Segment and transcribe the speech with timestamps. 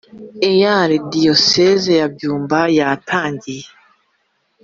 [0.49, 3.65] E A R Diyoseze ya Byumba yatangiye